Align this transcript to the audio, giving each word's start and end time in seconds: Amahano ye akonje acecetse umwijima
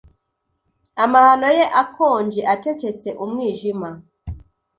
Amahano 1.03 1.47
ye 1.57 1.65
akonje 1.81 2.41
acecetse 2.53 3.09
umwijima 3.23 3.89